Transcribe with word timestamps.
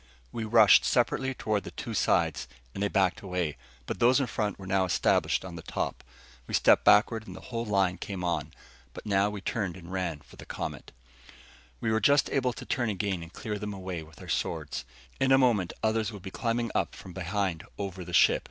We 0.31 0.45
rushed 0.45 0.83
separately 0.83 1.35
toward 1.35 1.63
the 1.63 1.69
two 1.69 1.93
sides, 1.93 2.47
and 2.73 2.81
they 2.81 2.87
backed 2.87 3.21
away. 3.21 3.55
But 3.85 3.99
those 3.99 4.19
in 4.19 4.25
front 4.25 4.57
were 4.57 4.65
now 4.65 4.83
established 4.85 5.45
on 5.45 5.55
the 5.55 5.61
top. 5.61 6.03
We 6.47 6.55
stepped 6.55 6.83
backward, 6.83 7.27
and 7.27 7.35
the 7.35 7.39
whole 7.53 7.65
line 7.65 7.99
came 7.99 8.23
on. 8.23 8.51
But 8.95 9.05
now 9.05 9.29
we 9.29 9.41
turned 9.41 9.77
and 9.77 9.91
ran 9.91 10.21
for 10.21 10.37
the 10.37 10.45
Comet. 10.47 10.91
We 11.79 11.91
were 11.91 12.01
just 12.01 12.31
able 12.31 12.51
to 12.53 12.65
turn 12.65 12.89
again 12.89 13.21
and 13.21 13.31
clear 13.31 13.59
them 13.59 13.75
away 13.75 14.01
with 14.01 14.19
our 14.23 14.27
swords. 14.27 14.85
In 15.19 15.31
a 15.31 15.37
moment 15.37 15.71
others 15.83 16.11
would 16.11 16.23
be 16.23 16.31
climbing 16.31 16.71
up 16.73 16.95
from 16.95 17.13
behind 17.13 17.63
over 17.77 18.03
the 18.03 18.11
ship. 18.11 18.39